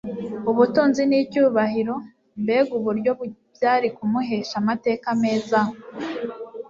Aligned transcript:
ubutunzi 0.51 1.01
n'icyubahiro, 1.05 1.95
mbega 2.41 2.71
uburyo 2.79 3.11
byari 3.55 3.87
kumuhesha 3.95 4.55
amateka 4.61 5.07
meza 5.23 5.59